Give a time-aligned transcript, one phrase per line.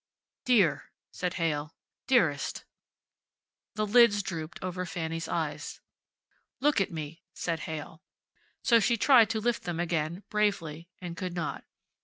[0.45, 1.75] "Dear," said Heyl.
[2.07, 2.65] "Dearest."
[3.75, 5.79] The lids drooped over Fanny's eyes.
[6.59, 8.01] "Look at me," said Heyl.
[8.63, 11.65] So she tried to lift them again, bravely, and could not.